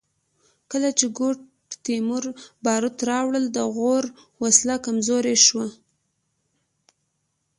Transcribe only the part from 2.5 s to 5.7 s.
باروت راوړل د غور وسله کمزورې شوه